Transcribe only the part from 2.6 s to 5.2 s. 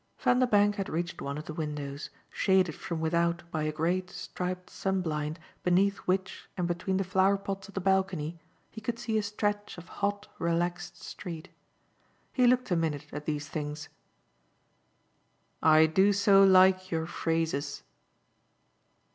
from without by a great striped sun